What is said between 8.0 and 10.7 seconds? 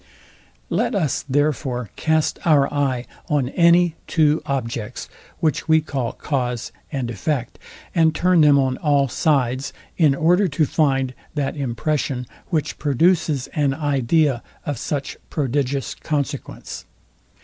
turn them on all sides, in order to